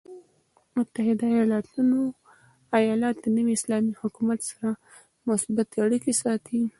[0.77, 1.25] متحده
[2.81, 4.69] ایالات د نوي اسلامي حکومت سره
[5.27, 6.61] مثبتې اړیکې ساتي.